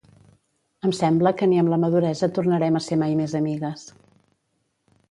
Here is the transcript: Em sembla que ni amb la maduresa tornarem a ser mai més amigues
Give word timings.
Em 0.87 0.93
sembla 0.99 1.33
que 1.41 1.49
ni 1.51 1.59
amb 1.63 1.73
la 1.75 1.79
maduresa 1.83 2.31
tornarem 2.39 2.81
a 2.81 2.83
ser 2.89 2.99
mai 3.05 3.15
més 3.21 3.39
amigues 3.43 3.87